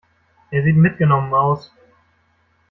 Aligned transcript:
Er 0.49 0.63
sieht 0.63 0.77
mitgenommen 0.77 1.31
aus. 1.31 1.71